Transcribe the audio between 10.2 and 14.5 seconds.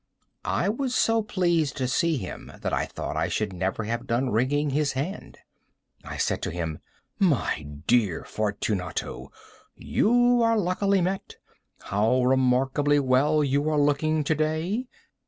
are luckily met. How remarkably well you are looking to